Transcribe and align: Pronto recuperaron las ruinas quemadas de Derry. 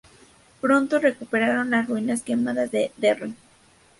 Pronto 0.61 0.97
recuperaron 0.97 1.69
las 1.69 1.87
ruinas 1.87 2.23
quemadas 2.23 2.71
de 2.71 2.91
Derry. 2.97 3.35